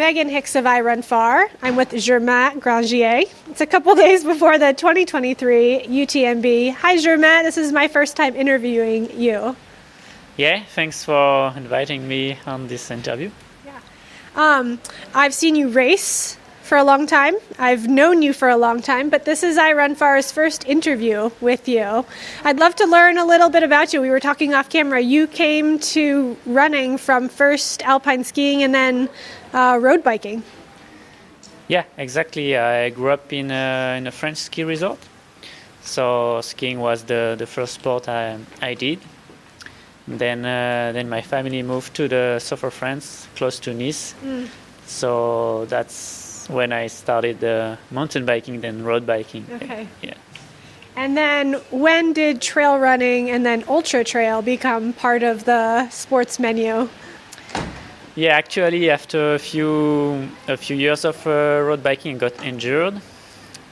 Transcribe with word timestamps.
Meghan 0.00 0.30
Hicks 0.30 0.56
of 0.56 0.64
iRunFar. 0.64 1.50
I'm 1.60 1.76
with 1.76 1.90
Germain 1.90 2.58
Grangier. 2.58 3.30
It's 3.50 3.60
a 3.60 3.66
couple 3.66 3.94
days 4.06 4.24
before 4.24 4.58
the 4.58 4.72
2023 4.72 5.88
UTMB. 5.88 6.72
Hi, 6.72 6.96
Germain. 6.96 7.44
This 7.44 7.58
is 7.58 7.70
my 7.70 7.86
first 7.86 8.16
time 8.16 8.34
interviewing 8.34 9.10
you. 9.20 9.54
Yeah, 10.38 10.64
thanks 10.74 11.04
for 11.04 11.52
inviting 11.54 12.08
me 12.08 12.38
on 12.46 12.66
this 12.66 12.90
interview. 12.90 13.30
Yeah. 13.66 13.78
Um, 14.36 14.80
I've 15.14 15.34
seen 15.34 15.54
you 15.54 15.68
race 15.68 16.38
for 16.70 16.78
a 16.78 16.84
long 16.84 17.04
time. 17.04 17.34
I've 17.58 17.88
known 17.88 18.22
you 18.22 18.32
for 18.32 18.48
a 18.48 18.56
long 18.56 18.80
time, 18.80 19.10
but 19.10 19.24
this 19.24 19.42
is 19.42 19.58
iRunFar's 19.58 20.30
first 20.30 20.64
interview 20.68 21.32
with 21.40 21.66
you. 21.66 22.06
I'd 22.44 22.60
love 22.60 22.76
to 22.76 22.86
learn 22.86 23.18
a 23.18 23.24
little 23.24 23.50
bit 23.50 23.64
about 23.64 23.92
you. 23.92 24.00
We 24.00 24.08
were 24.08 24.20
talking 24.20 24.54
off 24.54 24.68
camera. 24.70 25.00
You 25.00 25.26
came 25.26 25.80
to 25.96 26.36
running 26.46 26.96
from 26.96 27.28
first 27.28 27.82
alpine 27.82 28.22
skiing 28.22 28.62
and 28.62 28.72
then 28.72 29.08
uh, 29.52 29.80
road 29.82 30.04
biking. 30.04 30.44
Yeah, 31.66 31.82
exactly. 31.96 32.56
I 32.56 32.90
grew 32.90 33.10
up 33.10 33.32
in 33.32 33.50
a, 33.50 33.96
in 33.98 34.06
a 34.06 34.12
French 34.12 34.38
ski 34.38 34.62
resort, 34.62 35.00
so 35.82 36.40
skiing 36.40 36.78
was 36.78 37.02
the, 37.02 37.34
the 37.36 37.46
first 37.46 37.74
sport 37.74 38.08
I, 38.08 38.38
I 38.62 38.74
did. 38.74 39.00
Then 40.06 40.44
uh, 40.44 40.92
then 40.92 41.08
my 41.08 41.20
family 41.20 41.64
moved 41.64 41.94
to 41.94 42.06
the 42.06 42.38
south 42.38 42.62
of 42.62 42.74
France, 42.74 43.26
close 43.34 43.58
to 43.58 43.74
Nice. 43.74 44.14
Mm. 44.24 44.46
So 44.86 45.64
that's 45.66 46.29
when 46.52 46.72
I 46.72 46.88
started 46.88 47.42
uh, 47.44 47.76
mountain 47.90 48.24
biking, 48.24 48.60
then 48.60 48.84
road 48.84 49.06
biking. 49.06 49.46
Okay. 49.54 49.86
Yeah. 50.02 50.14
And 50.96 51.16
then 51.16 51.54
when 51.70 52.12
did 52.12 52.42
trail 52.42 52.78
running 52.78 53.30
and 53.30 53.46
then 53.46 53.64
ultra 53.68 54.04
trail 54.04 54.42
become 54.42 54.92
part 54.92 55.22
of 55.22 55.44
the 55.44 55.88
sports 55.90 56.38
menu? 56.38 56.88
Yeah, 58.16 58.36
actually, 58.36 58.90
after 58.90 59.34
a 59.34 59.38
few 59.38 60.28
a 60.48 60.56
few 60.56 60.76
years 60.76 61.04
of 61.04 61.26
uh, 61.26 61.30
road 61.64 61.82
biking, 61.82 62.16
I 62.16 62.18
got 62.18 62.44
injured. 62.44 63.00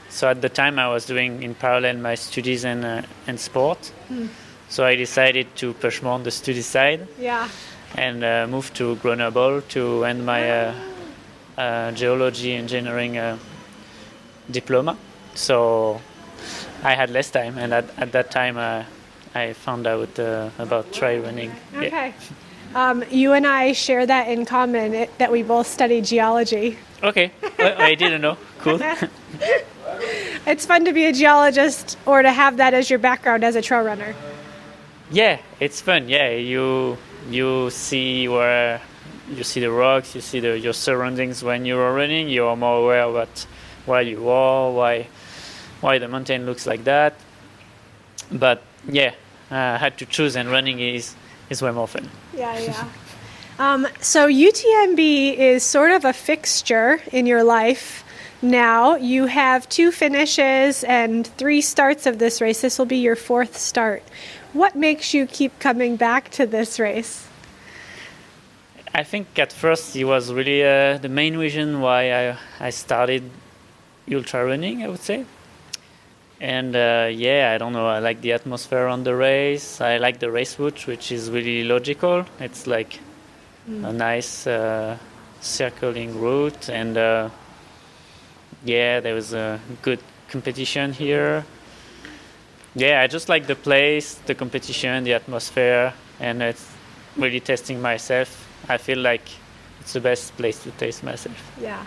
So 0.09 0.27
at 0.29 0.41
the 0.41 0.49
time, 0.49 0.79
I 0.79 0.87
was 0.87 1.05
doing 1.05 1.43
in 1.43 1.53
parallel 1.53 1.97
my 1.97 2.15
studies 2.15 2.65
and 2.65 2.85
uh, 2.85 3.01
and 3.27 3.39
sport. 3.39 3.91
Mm. 4.09 4.29
So 4.69 4.85
I 4.85 4.95
decided 4.95 5.55
to 5.57 5.73
push 5.73 6.01
more 6.01 6.13
on 6.13 6.23
the 6.23 6.31
study 6.31 6.61
side. 6.61 7.07
Yeah. 7.19 7.47
And 7.95 8.23
uh, 8.23 8.47
moved 8.47 8.75
to 8.75 8.95
Grenoble 8.95 9.61
to 9.69 10.05
end 10.05 10.25
my 10.25 10.41
uh, 11.59 11.91
geology 11.91 12.53
engineering 12.53 13.17
uh, 13.17 13.37
diploma. 14.49 14.97
So 15.35 16.01
I 16.83 16.95
had 16.95 17.09
less 17.09 17.29
time, 17.29 17.57
and 17.57 17.73
at, 17.73 17.85
at 17.99 18.11
that 18.13 18.31
time 18.31 18.57
uh, 18.57 18.85
I 19.35 19.53
found 19.53 19.85
out 19.85 20.17
uh, 20.17 20.49
about 20.57 20.91
trail 20.93 21.21
running. 21.21 21.51
Okay. 21.75 21.89
Yeah. 21.89 22.13
Um, 22.75 23.03
you 23.09 23.33
and 23.33 23.45
I 23.47 23.73
share 23.73 24.05
that 24.05 24.27
in 24.29 24.45
common 24.45 24.93
it, 24.93 25.17
that 25.17 25.31
we 25.31 25.43
both 25.43 25.67
studied 25.67 26.05
geology. 26.05 26.77
Okay, 27.03 27.31
I 27.59 27.95
didn't 27.95 28.21
know. 28.21 28.37
Cool. 28.59 28.79
it's 30.45 30.65
fun 30.65 30.85
to 30.85 30.93
be 30.93 31.05
a 31.05 31.13
geologist 31.13 31.97
or 32.05 32.21
to 32.21 32.31
have 32.31 32.57
that 32.57 32.73
as 32.73 32.89
your 32.89 32.99
background 32.99 33.43
as 33.43 33.55
a 33.55 33.61
trail 33.61 33.81
runner. 33.81 34.15
Yeah, 35.11 35.39
it's 35.59 35.81
fun. 35.81 36.07
Yeah, 36.07 36.29
you 36.29 36.97
you 37.29 37.71
see 37.71 38.27
where 38.27 38.81
you 39.29 39.43
see 39.43 39.59
the 39.59 39.71
rocks, 39.71 40.15
you 40.15 40.21
see 40.21 40.39
the, 40.39 40.59
your 40.59 40.73
surroundings 40.73 41.43
when 41.43 41.65
you 41.65 41.77
are 41.77 41.93
running. 41.93 42.29
You 42.29 42.45
are 42.45 42.55
more 42.55 42.83
aware 42.83 43.03
about 43.03 43.45
where 43.85 44.01
you 44.01 44.29
are, 44.29 44.71
why 44.71 45.07
why 45.81 45.97
the 45.97 46.07
mountain 46.07 46.45
looks 46.45 46.65
like 46.67 46.83
that. 46.83 47.13
But 48.31 48.61
yeah, 48.87 49.13
I 49.49 49.77
had 49.77 49.97
to 49.99 50.05
choose, 50.05 50.35
and 50.35 50.49
running 50.49 50.79
is 50.79 51.15
is 51.49 51.61
way 51.61 51.71
more 51.71 51.87
fun. 51.87 52.09
Yeah, 52.35 52.59
yeah. 52.59 52.87
um, 53.59 53.87
so 54.01 54.27
UTMB 54.27 55.37
is 55.37 55.63
sort 55.63 55.91
of 55.91 56.05
a 56.05 56.13
fixture 56.13 57.01
in 57.11 57.25
your 57.25 57.43
life 57.43 58.03
now. 58.41 58.95
You 58.95 59.25
have 59.27 59.67
two 59.69 59.91
finishes 59.91 60.83
and 60.83 61.25
three 61.25 61.61
starts 61.61 62.05
of 62.05 62.19
this 62.19 62.41
race. 62.41 62.61
This 62.61 62.77
will 62.77 62.85
be 62.85 62.97
your 62.97 63.15
fourth 63.15 63.57
start. 63.57 64.03
What 64.53 64.75
makes 64.75 65.13
you 65.13 65.25
keep 65.25 65.57
coming 65.59 65.95
back 65.95 66.29
to 66.31 66.45
this 66.45 66.79
race? 66.79 67.28
I 68.93 69.03
think 69.03 69.37
at 69.37 69.53
first 69.53 69.95
it 69.95 70.03
was 70.03 70.33
really 70.33 70.63
uh, 70.63 70.97
the 70.97 71.09
main 71.09 71.37
reason 71.37 71.79
why 71.79 72.11
I, 72.11 72.37
I 72.59 72.69
started 72.71 73.23
ultra 74.11 74.45
running, 74.45 74.83
I 74.83 74.87
would 74.87 75.01
say. 75.01 75.25
And 76.41 76.75
uh, 76.75 77.09
yeah, 77.11 77.51
I 77.53 77.57
don't 77.59 77.73
know, 77.73 77.87
I 77.87 77.99
like 77.99 78.21
the 78.21 78.33
atmosphere 78.33 78.87
on 78.87 79.03
the 79.03 79.15
race. 79.15 79.79
I 79.79 79.97
like 79.97 80.19
the 80.19 80.31
race 80.31 80.57
route, 80.57 80.87
which 80.87 81.11
is 81.11 81.29
really 81.29 81.63
logical. 81.63 82.25
It's 82.39 82.65
like 82.65 82.99
mm. 83.69 83.87
a 83.87 83.93
nice 83.93 84.47
uh, 84.47 84.97
circling 85.39 86.19
route. 86.19 86.69
And 86.69 86.97
uh, 86.97 87.29
yeah, 88.65 89.01
there 89.01 89.13
was 89.13 89.33
a 89.33 89.59
good 89.83 89.99
competition 90.29 90.93
here. 90.93 91.45
Yeah, 92.73 93.01
I 93.01 93.07
just 93.07 93.29
like 93.29 93.45
the 93.45 93.55
place, 93.55 94.15
the 94.25 94.33
competition, 94.33 95.03
the 95.03 95.13
atmosphere, 95.13 95.93
and 96.19 96.41
it's 96.41 96.65
really 97.17 97.39
testing 97.39 97.81
myself 97.81 98.48
I 98.67 98.77
feel 98.77 98.99
like 98.99 99.27
it's 99.79 99.93
the 99.93 100.01
best 100.01 100.35
place 100.37 100.61
to 100.63 100.71
taste 100.71 101.03
myself. 101.03 101.35
Yeah. 101.61 101.85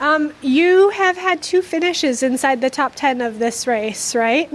Um, 0.00 0.32
you 0.42 0.90
have 0.90 1.16
had 1.16 1.42
two 1.42 1.62
finishes 1.62 2.22
inside 2.22 2.60
the 2.60 2.70
top 2.70 2.94
10 2.94 3.20
of 3.20 3.38
this 3.38 3.66
race, 3.66 4.14
right? 4.14 4.50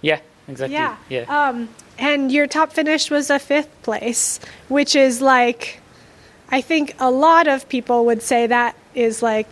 Yeah, 0.00 0.20
exactly. 0.48 0.74
Yeah. 0.74 0.96
yeah. 1.08 1.48
Um, 1.48 1.68
and 1.98 2.32
your 2.32 2.46
top 2.46 2.72
finish 2.72 3.10
was 3.10 3.30
a 3.30 3.38
fifth 3.38 3.82
place, 3.82 4.40
which 4.68 4.96
is 4.96 5.20
like, 5.20 5.80
I 6.50 6.60
think 6.60 6.94
a 6.98 7.10
lot 7.10 7.46
of 7.46 7.68
people 7.68 8.06
would 8.06 8.22
say 8.22 8.46
that 8.46 8.76
is 8.94 9.22
like 9.22 9.46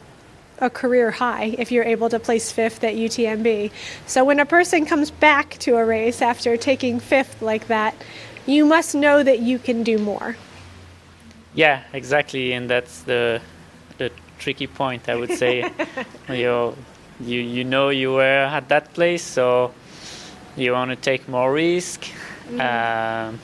a 0.59 0.71
career 0.71 1.11
high 1.11 1.55
if 1.59 1.73
you're 1.73 1.85
able 1.85 2.09
to 2.11 2.19
place 2.19 2.53
fifth 2.53 2.85
at 2.85 2.95
UTMB. 2.95 3.71
So 4.07 4.25
when 4.25 4.39
a 4.41 4.47
person 4.47 4.87
comes 4.87 5.11
back 5.11 5.59
to 5.61 5.77
a 5.77 5.85
race 5.85 6.23
after 6.23 6.57
taking 6.57 7.01
fifth 7.01 7.43
like 7.43 7.67
that, 7.69 7.95
you 8.47 8.65
must 8.65 8.95
know 8.95 9.23
that 9.23 9.41
you 9.41 9.59
can 9.59 9.83
do 9.83 9.99
more. 9.99 10.37
Yeah, 11.55 11.83
exactly, 11.93 12.53
and 12.53 12.71
that's 12.71 13.03
the 13.03 13.41
the 13.99 14.11
tricky 14.39 14.67
point. 14.67 15.09
I 15.09 15.17
would 15.17 15.33
say, 15.33 15.71
you 16.29 16.77
you 17.21 17.41
you 17.41 17.65
know 17.65 17.89
you 17.89 18.13
were 18.13 18.47
at 18.47 18.69
that 18.69 18.95
place, 18.95 19.23
so 19.23 19.73
you 20.57 20.73
want 20.73 20.91
to 20.91 20.97
take 20.97 21.29
more 21.29 21.53
risk, 21.53 22.07
mm. 22.49 22.61
um, 22.61 23.41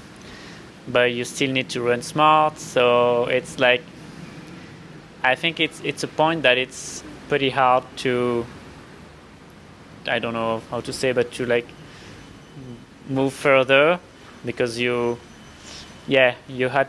but 0.87 1.13
you 1.13 1.25
still 1.25 1.51
need 1.51 1.69
to 1.71 1.83
run 1.83 2.03
smart. 2.03 2.59
So 2.59 3.25
it's 3.25 3.59
like, 3.59 3.83
I 5.25 5.35
think 5.35 5.59
it's 5.59 5.81
it's 5.83 6.05
a 6.05 6.09
point 6.09 6.43
that 6.43 6.59
it's 6.59 7.03
pretty 7.29 7.51
hard 7.51 7.85
to. 7.99 8.47
I 10.09 10.21
don't 10.21 10.35
know 10.35 10.63
how 10.71 10.81
to 10.81 10.93
say, 10.93 11.11
but 11.11 11.33
to 11.33 11.47
like 11.47 11.67
move 13.09 13.33
further 13.33 13.99
because 14.45 14.79
you, 14.79 15.19
yeah, 16.07 16.37
you 16.47 16.69
had 16.69 16.89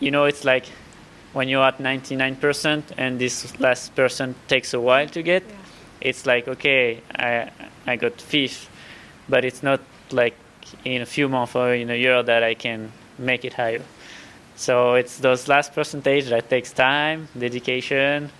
you 0.00 0.10
know, 0.10 0.24
it's 0.24 0.44
like 0.44 0.66
when 1.32 1.48
you're 1.48 1.64
at 1.64 1.78
99% 1.78 2.92
and 2.96 3.18
this 3.18 3.58
last 3.60 3.94
person 3.94 4.34
takes 4.48 4.74
a 4.74 4.80
while 4.80 5.08
to 5.08 5.22
get, 5.22 5.42
yeah. 5.48 5.54
it's 6.00 6.26
like, 6.26 6.48
okay, 6.48 7.02
I, 7.14 7.50
I 7.86 7.96
got 7.96 8.20
fifth, 8.20 8.68
but 9.28 9.44
it's 9.44 9.62
not 9.62 9.80
like 10.10 10.34
in 10.84 11.02
a 11.02 11.06
few 11.06 11.28
months 11.28 11.54
or 11.54 11.74
in 11.74 11.90
a 11.90 11.94
year 11.94 12.22
that 12.22 12.42
I 12.42 12.54
can 12.54 12.92
make 13.18 13.44
it 13.44 13.54
higher. 13.54 13.82
So 14.56 14.94
it's 14.94 15.18
those 15.18 15.48
last 15.48 15.74
percentage 15.74 16.28
that 16.30 16.48
takes 16.48 16.72
time, 16.72 17.28
dedication, 17.38 18.30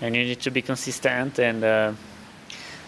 and 0.00 0.14
you 0.14 0.24
need 0.24 0.40
to 0.40 0.50
be 0.50 0.60
consistent. 0.60 1.38
And 1.38 1.64
uh, 1.64 1.92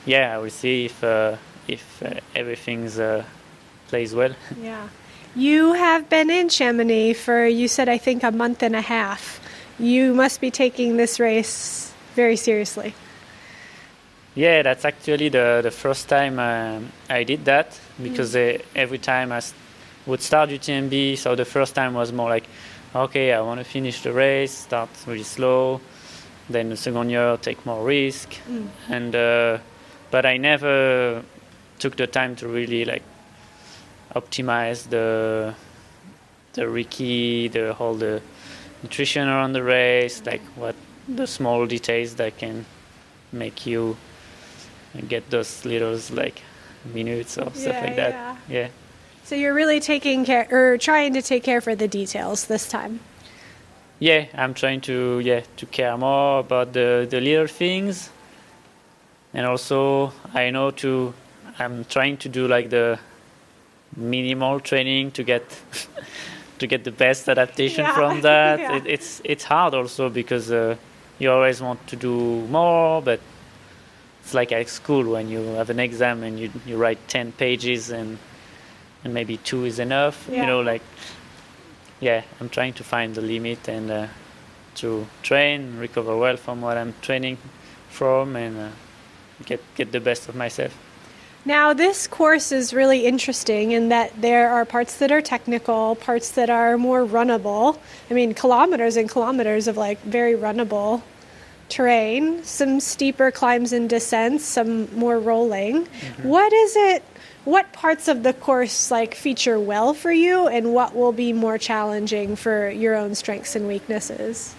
yeah, 0.05 0.35
I 0.35 0.39
will 0.39 0.51
see 0.51 0.87
if 0.87 1.03
uh, 1.03 1.37
if 1.67 2.03
uh, 2.03 2.21
everything's 2.35 2.99
uh, 2.99 3.25
plays 3.89 4.15
well. 4.15 4.35
Yeah. 4.61 4.89
You 5.37 5.73
have 5.73 6.09
been 6.09 6.31
in 6.31 6.49
Chamonix 6.49 7.15
for, 7.15 7.47
you 7.47 7.67
said, 7.67 7.89
I 7.89 7.99
think, 7.99 8.23
a 8.23 8.31
month 8.31 8.63
and 8.63 8.77
a 8.77 8.81
half. 8.81 9.41
You 9.79 10.15
must 10.15 10.41
be 10.41 10.51
taking 10.51 10.97
this 10.97 11.19
race 11.19 11.93
very 12.15 12.37
seriously. 12.37 12.95
Yeah, 14.37 14.63
that's 14.63 14.85
actually 14.85 15.29
the, 15.29 15.61
the 15.63 15.71
first 15.71 16.09
time 16.09 16.39
uh, 16.39 16.81
I 17.09 17.25
did 17.25 17.45
that 17.47 17.79
because 18.01 18.35
mm. 18.35 18.63
every 18.75 18.99
time 18.99 19.33
I 19.33 19.41
would 20.07 20.21
start 20.21 20.51
UTMB, 20.51 21.19
so 21.19 21.35
the 21.35 21.45
first 21.45 21.75
time 21.75 21.95
was 21.95 22.13
more 22.13 22.29
like, 22.29 22.45
okay, 22.95 23.33
I 23.33 23.41
want 23.41 23.59
to 23.59 23.65
finish 23.65 24.03
the 24.03 24.13
race, 24.13 24.53
start 24.53 24.91
really 25.07 25.25
slow, 25.25 25.81
then 26.49 26.71
the 26.71 26.77
second 26.77 27.11
year 27.11 27.37
take 27.39 27.65
more 27.65 27.85
risk, 27.85 28.35
mm. 28.49 28.69
and 28.89 29.15
uh, 29.15 29.59
but 30.11 30.27
I 30.27 30.37
never 30.37 31.23
took 31.79 31.97
the 31.97 32.07
time 32.07 32.37
to 32.37 32.49
really 32.49 32.85
like 32.85 33.03
optimize 34.15 34.89
the 34.89 35.55
the 36.55 36.69
Ricky, 36.69 37.49
the 37.49 37.75
whole 37.75 37.95
the 37.95 38.23
nutrition 38.83 39.29
around 39.29 39.53
the 39.55 39.63
race, 39.63 40.23
like 40.25 40.43
what 40.57 40.77
the 41.09 41.27
small 41.27 41.67
details 41.67 42.15
that 42.17 42.37
can 42.39 42.65
make 43.33 43.67
you 43.67 43.97
get 45.09 45.29
those 45.31 45.65
little 45.65 45.99
like 46.13 46.43
minutes 46.85 47.39
or 47.39 47.51
stuff 47.55 47.83
like 47.83 47.97
that. 47.97 48.13
Yeah. 48.13 48.37
yeah. 48.49 48.69
So 49.25 49.35
you're 49.35 49.55
really 49.55 49.81
taking 49.81 50.25
care 50.25 50.47
or 50.51 50.79
trying 50.79 51.15
to 51.15 51.23
take 51.23 51.43
care 51.43 51.61
for 51.61 51.75
the 51.75 51.89
details 51.89 52.47
this 52.47 52.69
time. 52.69 53.01
yeah, 53.99 54.27
I'm 54.35 54.55
trying 54.55 54.81
to 54.83 55.21
yeah 55.21 55.43
to 55.57 55.67
care 55.67 55.97
more 55.97 56.41
about 56.41 56.73
the 56.73 57.07
the 57.09 57.21
little 57.21 57.47
things, 57.47 58.11
and 59.33 59.47
also 59.47 60.13
I 60.35 60.51
know 60.51 60.71
to 60.73 61.15
I'm 61.59 61.85
trying 61.85 62.17
to 62.19 62.29
do 62.29 62.47
like 62.49 62.71
the 62.71 62.99
minimal 63.97 64.61
training 64.61 65.11
to 65.13 65.23
get 65.23 65.43
to 66.59 66.67
get 66.67 66.85
the 66.85 66.91
best 66.93 67.29
adaptation 67.29 67.85
Yeah, 67.85 67.95
from 67.95 68.21
that. 68.23 68.59
yeah. 68.61 68.77
It, 68.77 68.87
it's 68.87 69.21
it's 69.25 69.45
hard 69.45 69.75
also 69.75 70.09
because 70.09 70.51
uh, 70.51 70.77
you 71.19 71.31
always 71.31 71.61
want 71.61 71.87
to 71.89 71.97
do 71.97 72.47
more, 72.49 73.03
but 73.03 73.21
it's 74.23 74.35
like 74.35 74.53
at 74.53 74.69
school 74.69 75.13
when 75.13 75.29
you 75.29 75.41
have 75.57 75.71
an 75.71 75.81
exam 75.81 76.23
and 76.23 76.39
you 76.39 76.51
you 76.67 76.77
write 76.77 76.99
ten 77.09 77.33
pages 77.33 77.91
and 77.91 78.19
and 79.05 79.13
maybe 79.15 79.37
two 79.39 79.65
is 79.65 79.79
enough. 79.79 80.27
Yeah. 80.31 80.41
You 80.41 80.47
know, 80.47 80.61
like 80.61 80.83
yeah, 82.01 82.23
I'm 82.41 82.49
trying 82.49 82.73
to 82.75 82.85
find 82.85 83.15
the 83.15 83.23
limit 83.23 83.69
and 83.69 83.91
uh, 83.91 84.07
to 84.77 85.07
train, 85.23 85.79
recover 85.79 86.17
well 86.17 86.37
from 86.37 86.61
what 86.61 86.77
I'm 86.77 86.95
training 87.01 87.39
from, 87.89 88.37
and 88.37 88.59
uh, 88.59 88.69
get 89.47 89.61
get 89.77 89.93
the 89.93 90.01
best 90.01 90.29
of 90.29 90.35
myself. 90.35 90.73
Now, 91.47 91.75
this 91.75 92.07
course 92.07 92.53
is 92.53 92.73
really 92.73 93.05
interesting 93.05 93.73
in 93.73 93.91
that 93.91 94.19
there 94.21 94.51
are 94.51 94.65
parts 94.65 94.97
that 94.97 95.13
are 95.13 95.21
technical, 95.21 95.95
parts 95.97 96.31
that 96.33 96.49
are 96.49 96.79
more 96.79 97.05
runnable. 97.05 97.79
I 98.11 98.15
mean, 98.15 98.33
kilometers 98.33 98.97
and 98.97 99.11
kilometers 99.11 99.69
of 99.69 99.77
like 99.77 100.01
very 100.03 100.33
runnable 100.33 101.03
terrain, 101.69 102.43
some 102.45 102.81
steeper 102.81 103.31
climbs 103.31 103.75
and 103.75 103.91
descents, 103.91 104.45
some 104.45 104.95
more 104.97 105.19
rolling. 105.19 105.85
Mm-hmm. 105.85 106.29
What 106.29 106.53
is 106.53 106.77
it? 106.77 107.05
What 107.45 107.75
parts 107.75 108.09
of 108.09 108.23
the 108.23 108.33
course 108.33 108.91
like 108.91 109.15
feature 109.15 109.61
well 109.61 109.93
for 109.93 110.11
you, 110.13 110.49
and 110.49 110.73
what 110.73 110.97
will 110.97 111.13
be 111.13 111.35
more 111.35 111.59
challenging 111.59 112.37
for 112.37 112.71
your 112.71 112.95
own 112.95 113.15
strengths 113.15 113.55
and 113.55 113.69
weaknesses? 113.69 114.55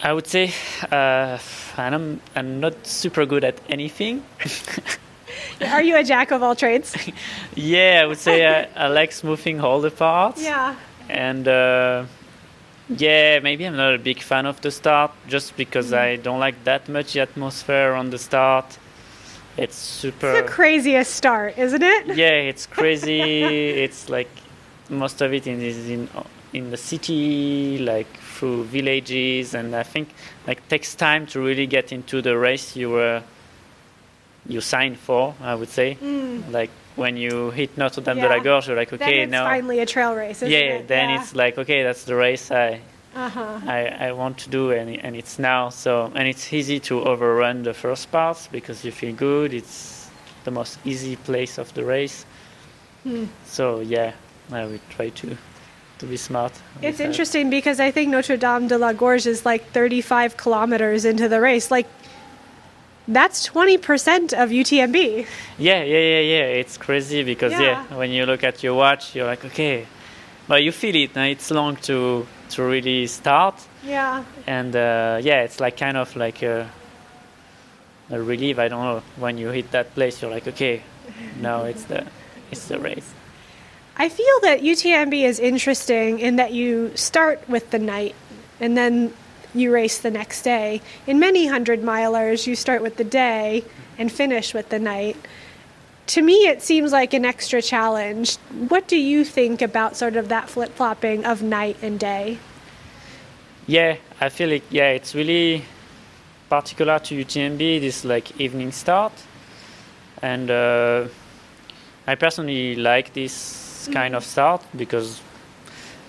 I 0.00 0.12
would 0.12 0.26
say 0.26 0.52
uh, 0.92 1.38
I'm 1.76 2.20
I'm 2.36 2.60
not 2.60 2.86
super 2.86 3.26
good 3.26 3.44
at 3.44 3.60
anything. 3.68 4.22
Are 5.60 5.82
you 5.82 5.96
a 5.96 6.04
jack 6.04 6.30
of 6.30 6.42
all 6.42 6.54
trades? 6.54 6.96
yeah, 7.54 8.00
I 8.02 8.06
would 8.06 8.18
say 8.18 8.46
I, 8.46 8.68
I 8.76 8.88
like 8.88 9.10
smoothing 9.12 9.60
all 9.60 9.80
the 9.80 9.90
parts. 9.90 10.42
Yeah. 10.42 10.76
and 11.08 11.48
uh, 11.48 12.04
yeah, 12.88 13.40
maybe 13.40 13.66
I'm 13.66 13.76
not 13.76 13.94
a 13.94 13.98
big 13.98 14.22
fan 14.22 14.46
of 14.46 14.60
the 14.60 14.70
start 14.70 15.10
just 15.26 15.56
because 15.56 15.92
I 15.92 16.16
don't 16.16 16.38
like 16.38 16.62
that 16.64 16.88
much 16.88 17.16
atmosphere 17.16 17.92
on 17.92 18.10
the 18.10 18.18
start. 18.18 18.78
It's 19.56 19.76
super. 19.76 20.32
The 20.42 20.48
craziest 20.48 21.12
start, 21.12 21.58
isn't 21.58 21.82
it? 21.82 22.16
yeah, 22.16 22.50
it's 22.50 22.66
crazy. 22.66 23.20
it's 23.84 24.08
like 24.08 24.30
most 24.88 25.20
of 25.20 25.34
it 25.34 25.46
is 25.46 25.88
in 25.90 26.08
in 26.52 26.70
the 26.70 26.76
city, 26.76 27.78
like 27.78 28.06
through 28.18 28.64
villages, 28.64 29.54
and 29.54 29.74
I 29.74 29.82
think 29.82 30.08
like 30.46 30.66
takes 30.68 30.94
time 30.94 31.26
to 31.28 31.40
really 31.40 31.66
get 31.66 31.92
into 31.92 32.22
the 32.22 32.36
race 32.38 32.76
you 32.76 32.90
were 32.90 33.22
you 34.46 34.60
signed 34.60 34.98
for. 34.98 35.34
I 35.42 35.54
would 35.54 35.68
say, 35.68 35.96
like 36.50 36.70
when 36.96 37.16
you 37.16 37.50
hit 37.50 37.76
Notre 37.76 38.00
Dame 38.00 38.16
de 38.20 38.28
la 38.28 38.38
Mm. 38.38 38.44
Gorge, 38.44 38.68
you're 38.68 38.76
like, 38.76 38.92
okay, 38.92 39.20
it's 39.22 39.30
now 39.30 39.44
finally 39.44 39.78
a 39.80 39.86
trail 39.86 40.14
race, 40.14 40.38
isn't 40.38 40.50
yeah, 40.50 40.78
it? 40.80 40.88
then 40.88 41.10
it's 41.10 41.34
like 41.34 41.58
okay, 41.58 41.82
that's 41.82 42.04
the 42.04 42.14
race 42.16 42.50
I 42.50 42.80
uh-huh. 43.14 43.60
I, 43.66 44.08
I 44.08 44.12
want 44.12 44.38
to 44.38 44.50
do 44.50 44.70
and, 44.70 44.90
and 45.04 45.16
it's 45.16 45.38
now 45.38 45.70
so 45.70 46.12
and 46.14 46.28
it's 46.28 46.52
easy 46.52 46.78
to 46.80 47.02
overrun 47.04 47.62
the 47.64 47.72
first 47.74 48.12
parts 48.12 48.46
because 48.48 48.84
you 48.84 48.92
feel 48.92 49.14
good 49.14 49.54
it's 49.54 50.08
the 50.44 50.50
most 50.50 50.78
easy 50.84 51.16
place 51.16 51.58
of 51.58 51.72
the 51.74 51.84
race 51.84 52.24
Hmm. 53.04 53.24
so 53.46 53.80
yeah 53.80 54.12
i 54.52 54.66
would 54.66 54.80
try 54.90 55.08
to 55.08 55.36
to 55.98 56.06
be 56.06 56.16
smart 56.16 56.52
It's 56.82 57.00
interesting 57.00 57.50
because 57.50 57.80
I 57.80 57.90
think 57.90 58.10
Notre 58.10 58.36
Dame 58.36 58.68
de 58.68 58.78
la 58.78 58.92
Gorge 58.92 59.26
is 59.26 59.44
like 59.44 59.62
35 59.72 60.36
kilometers 60.36 61.04
into 61.04 61.28
the 61.28 61.40
race. 61.40 61.70
Like, 61.72 61.86
that's 63.08 63.48
20% 63.48 64.32
of 64.34 64.50
UTMB. 64.50 65.26
yeah 65.58 65.82
yeah 65.82 65.98
yeah 65.98 66.20
yeah 66.20 66.60
it's 66.60 66.76
crazy 66.76 67.22
because 67.24 67.52
yeah. 67.52 67.60
Yeah. 67.90 67.96
when 67.96 68.10
you 68.10 68.26
look 68.26 68.44
at 68.44 68.62
your 68.62 68.74
watch 68.74 69.14
you're 69.14 69.26
like 69.26 69.44
okay 69.46 69.86
but 70.46 70.62
you 70.62 70.72
feel 70.72 70.94
it 70.94 71.16
and 71.16 71.26
it's 71.30 71.50
long 71.50 71.76
to 71.88 72.26
to 72.50 72.62
really 72.62 73.06
start 73.06 73.54
Yeah. 73.84 74.24
and 74.46 74.74
uh, 74.76 75.18
yeah, 75.22 75.44
it's 75.44 75.60
like 75.60 75.76
kind 75.76 75.96
of 75.96 76.16
like 76.16 76.42
a, 76.42 76.66
a 78.10 78.18
relief. 78.20 78.58
I 78.58 78.68
don't 78.68 78.82
know 78.82 79.02
when 79.20 79.36
you 79.38 79.50
hit 79.52 79.70
that 79.72 79.94
place, 79.94 80.22
you're 80.22 80.30
like, 80.34 80.48
okay, 80.48 80.82
now 81.40 81.64
it's 81.64 81.84
the 81.84 82.04
it's 82.50 82.66
the 82.68 82.78
race. 82.78 83.08
I 84.00 84.08
feel 84.08 84.40
that 84.42 84.60
UTMB 84.60 85.24
is 85.24 85.40
interesting 85.40 86.20
in 86.20 86.36
that 86.36 86.52
you 86.52 86.96
start 86.96 87.46
with 87.48 87.70
the 87.70 87.80
night 87.80 88.14
and 88.60 88.76
then 88.76 89.12
you 89.54 89.72
race 89.72 89.98
the 89.98 90.10
next 90.10 90.42
day. 90.42 90.80
In 91.08 91.18
many 91.18 91.48
hundred 91.48 91.82
milers, 91.82 92.46
you 92.46 92.54
start 92.54 92.80
with 92.80 92.96
the 92.96 93.02
day 93.02 93.64
and 93.98 94.10
finish 94.10 94.54
with 94.54 94.68
the 94.68 94.78
night. 94.78 95.16
To 96.08 96.22
me, 96.22 96.46
it 96.46 96.62
seems 96.62 96.92
like 96.92 97.12
an 97.12 97.24
extra 97.24 97.60
challenge. 97.60 98.36
What 98.68 98.86
do 98.86 98.96
you 98.96 99.24
think 99.24 99.62
about 99.62 99.96
sort 99.96 100.14
of 100.14 100.28
that 100.28 100.48
flip 100.48 100.74
flopping 100.76 101.24
of 101.24 101.42
night 101.42 101.76
and 101.82 101.98
day? 101.98 102.38
Yeah, 103.66 103.96
I 104.20 104.28
feel 104.28 104.48
like 104.48 104.64
yeah, 104.70 104.90
it's 104.90 105.12
really 105.12 105.64
particular 106.48 107.00
to 107.00 107.24
UTMB. 107.24 107.80
This 107.80 108.04
like 108.04 108.40
evening 108.40 108.70
start, 108.70 109.12
and 110.22 110.50
uh, 110.50 111.08
I 112.06 112.14
personally 112.14 112.76
like 112.76 113.12
this 113.12 113.67
kind 113.92 114.14
of 114.14 114.24
start 114.24 114.62
because 114.76 115.20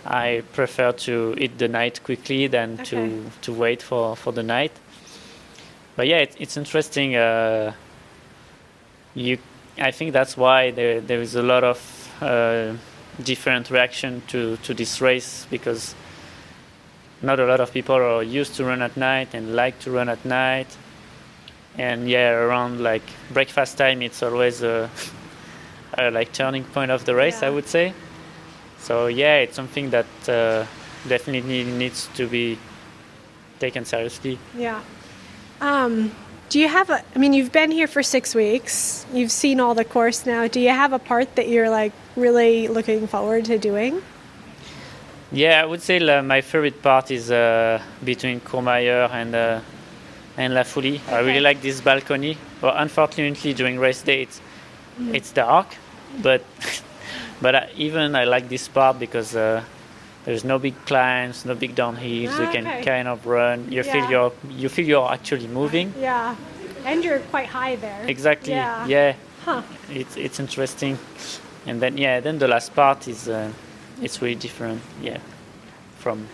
I 0.05 0.43
prefer 0.53 0.91
to 0.93 1.35
eat 1.37 1.57
the 1.57 1.67
night 1.67 2.03
quickly 2.03 2.47
than 2.47 2.73
Okay. 2.73 2.83
to 2.85 3.23
to 3.41 3.53
wait 3.53 3.81
for 3.81 4.15
for 4.15 4.33
the 4.33 4.43
night. 4.43 4.71
But 5.95 6.07
yeah, 6.07 6.19
it, 6.21 6.35
it's 6.39 6.57
interesting. 6.57 7.15
Uh, 7.15 7.73
you, 9.15 9.37
I 9.77 9.91
think 9.91 10.13
that's 10.13 10.37
why 10.37 10.71
there 10.71 11.01
there 11.01 11.21
is 11.21 11.35
a 11.35 11.43
lot 11.43 11.63
of 11.63 11.79
uh, 12.21 12.73
different 13.23 13.69
reaction 13.69 14.21
to 14.27 14.57
to 14.63 14.73
this 14.73 15.01
race 15.01 15.45
because 15.49 15.95
not 17.21 17.39
a 17.39 17.45
lot 17.45 17.59
of 17.59 17.71
people 17.73 17.95
are 17.95 18.23
used 18.23 18.55
to 18.55 18.63
run 18.63 18.81
at 18.81 18.95
night 18.95 19.33
and 19.33 19.55
like 19.55 19.77
to 19.79 19.91
run 19.91 20.07
at 20.09 20.23
night. 20.23 20.67
And 21.77 22.09
yeah, 22.09 22.31
around 22.31 22.79
like 22.81 23.03
breakfast 23.31 23.77
time, 23.77 24.01
it's 24.01 24.23
always 24.23 24.63
a, 24.63 24.89
a 25.99 26.11
like 26.11 26.31
turning 26.31 26.63
point 26.63 26.91
of 26.91 27.05
the 27.05 27.15
race, 27.15 27.43
I 27.43 27.49
would 27.49 27.67
say. 27.67 27.93
So 28.79 29.07
yeah, 29.07 29.37
it's 29.37 29.55
something 29.55 29.89
that 29.91 30.05
uh, 30.27 30.65
definitely 31.07 31.63
needs 31.63 32.09
to 32.15 32.27
be 32.27 32.57
taken 33.59 33.85
seriously. 33.85 34.39
Yeah. 34.55 34.81
Um, 35.61 36.11
do 36.49 36.59
you 36.59 36.67
have 36.67 36.89
a? 36.89 37.03
I 37.15 37.19
mean, 37.19 37.33
you've 37.33 37.51
been 37.51 37.71
here 37.71 37.87
for 37.87 38.01
six 38.01 38.33
weeks. 38.33 39.05
You've 39.13 39.31
seen 39.31 39.59
all 39.59 39.75
the 39.75 39.85
course 39.85 40.25
now. 40.25 40.47
Do 40.47 40.59
you 40.59 40.69
have 40.69 40.93
a 40.93 40.99
part 40.99 41.35
that 41.35 41.47
you're 41.47 41.69
like 41.69 41.93
really 42.15 42.67
looking 42.67 43.07
forward 43.07 43.45
to 43.45 43.57
doing? 43.57 44.01
Yeah, 45.31 45.61
I 45.61 45.65
would 45.65 45.81
say 45.81 45.99
la, 45.99 46.21
my 46.23 46.41
favorite 46.41 46.81
part 46.81 47.11
is 47.11 47.29
uh, 47.29 47.79
between 48.03 48.39
Courmayeur 48.39 49.11
and 49.11 49.35
uh, 49.35 49.61
and 50.37 50.53
La 50.53 50.63
Fouly. 50.63 50.99
I 51.09 51.19
really 51.19 51.41
like 51.41 51.61
this 51.61 51.81
balcony. 51.81 52.37
But 52.61 52.75
unfortunately, 52.77 53.53
during 53.53 53.77
race 53.77 54.01
day, 54.01 54.23
it's, 54.23 54.41
it's 55.13 55.31
dark. 55.31 55.67
But 56.21 56.41
but 57.41 57.55
I, 57.55 57.69
even 57.77 58.15
I 58.15 58.25
like 58.25 58.49
this 58.49 58.67
part 58.67 58.99
because 58.99 59.35
uh, 59.35 59.63
there's 60.25 60.43
no 60.43 60.59
big 60.59 60.75
climbs, 60.85 61.45
no 61.45 61.55
big 61.55 61.75
downhills. 61.75 62.37
You 62.39 62.45
Ah, 62.47 62.51
can 62.51 62.83
kind 62.83 63.07
of 63.07 63.25
run. 63.25 63.71
You 63.71 63.83
Yeah. 63.83 63.91
feel 63.93 64.09
you're 64.09 64.31
you 64.49 64.69
feel 64.69 64.85
you're 64.87 65.11
actually 65.13 65.47
moving. 65.47 65.93
Yeah. 65.99 66.35
And 66.85 67.03
you're 67.03 67.19
quite 67.31 67.47
high 67.47 67.75
there. 67.75 68.05
Exactly. 68.07 68.53
Yeah. 68.53 68.85
yeah. 68.87 69.13
Huh. 69.45 69.61
It's 69.89 70.17
it's 70.17 70.39
interesting. 70.39 70.97
And 71.67 71.81
then 71.81 71.97
yeah, 71.97 72.19
then 72.21 72.39
the 72.39 72.47
last 72.47 72.73
part 72.75 73.07
is 73.07 73.27
uh, 73.27 73.51
it's 74.01 74.21
really 74.21 74.35
different. 74.39 74.81
Yeah, 75.01 75.19
from 75.99 76.27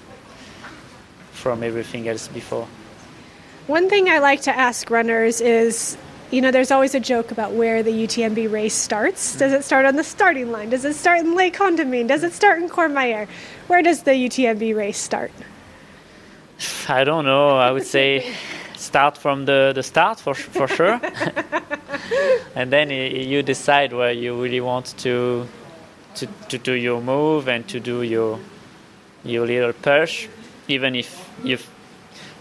from 1.31 1.63
everything 1.63 2.07
else 2.07 2.27
before. 2.27 2.67
One 3.67 3.89
thing 3.89 4.07
I 4.09 4.19
like 4.19 4.41
to 4.43 4.55
ask 4.55 4.89
runners 4.89 5.41
is, 5.41 5.97
you 6.31 6.41
know, 6.41 6.51
there's 6.51 6.71
always 6.71 6.95
a 6.95 6.99
joke 6.99 7.31
about 7.31 7.51
where 7.51 7.83
the 7.83 7.91
UTMB 7.91 8.51
race 8.51 8.73
starts. 8.73 9.37
Does 9.37 9.53
it 9.53 9.63
start 9.63 9.85
on 9.85 9.95
the 9.95 10.03
starting 10.03 10.51
line? 10.51 10.69
Does 10.69 10.85
it 10.85 10.95
start 10.95 11.19
in 11.19 11.35
Les 11.35 11.51
Contamines? 11.51 12.07
Does 12.07 12.23
it 12.23 12.33
start 12.33 12.61
in 12.61 12.69
Courmayeur? 12.69 13.27
Where 13.67 13.81
does 13.81 14.03
the 14.03 14.11
UTMB 14.11 14.75
race 14.75 14.97
start? 14.97 15.31
I 16.87 17.03
don't 17.03 17.25
know. 17.25 17.57
I 17.57 17.71
would 17.71 17.85
say 17.85 18.33
start 18.75 19.17
from 19.17 19.45
the, 19.45 19.71
the 19.75 19.83
start 19.83 20.19
for 20.19 20.33
for 20.33 20.67
sure, 20.67 21.01
and 22.55 22.71
then 22.71 22.89
you 22.89 23.43
decide 23.43 23.93
where 23.93 24.11
you 24.11 24.41
really 24.41 24.61
want 24.61 24.97
to 24.99 25.47
to 26.15 26.27
to 26.49 26.57
do 26.57 26.73
your 26.73 27.01
move 27.01 27.47
and 27.47 27.67
to 27.67 27.79
do 27.79 28.03
your 28.03 28.39
your 29.23 29.45
little 29.45 29.73
push, 29.73 30.27
even 30.67 30.95
if 30.95 31.29
you 31.43 31.57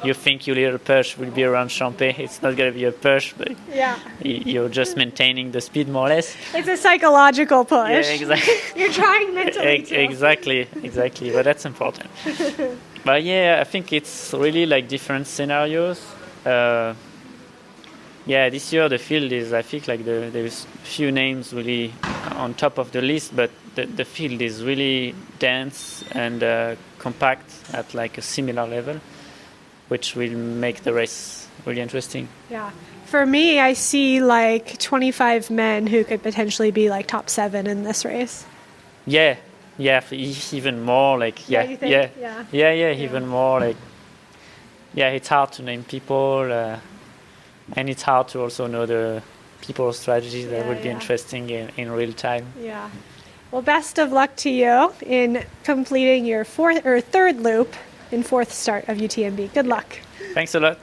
you 0.04 0.14
think 0.14 0.46
your 0.46 0.56
little 0.56 0.78
perch 0.78 1.16
will 1.18 1.30
be 1.30 1.44
around 1.44 1.68
Champex. 1.70 2.18
It's 2.18 2.42
not 2.42 2.56
going 2.56 2.72
to 2.72 2.78
be 2.78 2.84
a 2.84 2.92
perch, 2.92 3.34
but 3.36 3.52
Yeah. 3.72 3.98
you're 4.22 4.68
just 4.68 4.96
maintaining 4.96 5.52
the 5.52 5.60
speed 5.60 5.88
more 5.88 6.06
or 6.06 6.08
less. 6.10 6.36
It's 6.54 6.68
a 6.68 6.76
psychological 6.76 7.64
push. 7.64 8.06
Yeah, 8.06 8.14
exactly. 8.20 8.54
You're 8.80 8.92
trying 8.92 9.34
mentally. 9.34 9.82
Too. 9.82 9.94
exactly, 9.96 10.68
exactly. 10.82 11.30
But 11.30 11.44
that's 11.44 11.64
important. 11.64 12.10
but 13.04 13.22
yeah, 13.22 13.58
I 13.60 13.64
think 13.64 13.92
it's 13.92 14.32
really 14.32 14.66
like 14.66 14.88
different 14.88 15.26
scenarios. 15.26 16.00
Uh, 16.44 16.94
yeah, 18.26 18.48
this 18.48 18.72
year 18.72 18.88
the 18.88 18.98
field 18.98 19.32
is, 19.32 19.52
I 19.52 19.62
think, 19.62 19.86
like 19.86 20.04
the, 20.04 20.30
there's 20.32 20.66
few 20.82 21.12
names 21.12 21.52
really 21.52 21.92
on 22.32 22.54
top 22.54 22.78
of 22.78 22.90
the 22.92 23.02
list, 23.02 23.36
but 23.36 23.50
the, 23.74 23.84
the 23.86 24.04
field 24.04 24.40
is 24.40 24.62
really 24.64 25.14
dense 25.38 26.04
and 26.12 26.42
uh, 26.42 26.74
compact 26.98 27.50
at 27.72 27.92
like 27.92 28.16
a 28.16 28.22
similar 28.22 28.66
level, 28.66 28.98
which 29.88 30.14
will 30.16 30.30
make 30.36 30.82
the 30.82 30.92
race 30.92 31.48
really 31.66 31.80
interesting. 31.80 32.28
Yeah. 32.50 32.70
For 33.06 33.24
me, 33.26 33.60
I 33.60 33.74
see 33.74 34.20
like 34.20 34.78
25 34.78 35.50
men 35.50 35.86
who 35.86 36.04
could 36.04 36.22
potentially 36.22 36.70
be 36.70 36.90
like 36.90 37.06
top 37.06 37.28
seven 37.30 37.66
in 37.66 37.84
this 37.84 38.04
race. 38.04 38.44
Yeah, 39.06 39.36
yeah, 39.76 40.02
even 40.10 40.82
more 40.82 41.18
like 41.18 41.48
yeah, 41.48 41.62
Yeah, 41.64 41.76
yeah, 41.82 42.08
Yeah. 42.18 42.44
yeah, 42.52 42.72
yeah, 42.72 42.92
even 42.92 43.26
more 43.26 43.60
like 43.60 43.76
yeah. 44.94 45.10
It's 45.10 45.28
hard 45.28 45.52
to 45.52 45.62
name 45.62 45.84
people, 45.84 46.48
uh, 46.50 46.78
and 47.76 47.90
it's 47.90 48.02
hard 48.02 48.28
to 48.28 48.40
also 48.42 48.66
know 48.66 48.86
the 48.86 49.22
people 49.60 49.92
strategies 49.92 50.48
that 50.48 50.60
Yeah, 50.64 50.68
would 50.68 50.82
be 50.82 50.88
yeah. 50.88 50.94
interesting 50.94 51.50
in, 51.50 51.70
in 51.76 51.90
real 51.90 52.12
time. 52.12 52.46
Yeah. 52.60 52.88
Well, 53.50 53.62
best 53.62 53.98
of 53.98 54.10
luck 54.12 54.34
to 54.36 54.50
you 54.50 54.92
in 55.06 55.44
completing 55.64 56.24
your 56.24 56.44
fourth 56.44 56.84
or 56.86 57.00
third 57.00 57.40
loop 57.40 57.74
in 58.10 58.22
fourth 58.22 58.52
start 58.52 58.88
of 58.88 58.98
UTMB. 58.98 59.52
Good 59.54 59.66
luck. 59.66 59.98
Thanks 60.34 60.54
a 60.54 60.60
lot. 60.60 60.78